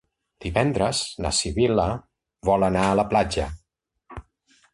Divendres 0.43 1.01
na 1.25 1.31
Sibil·la 1.41 1.85
vol 2.51 2.69
anar 2.69 2.87
a 2.87 2.97
la 3.01 3.07
platja. 3.13 3.47